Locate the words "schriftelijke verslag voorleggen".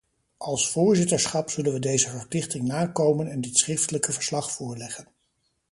3.57-5.07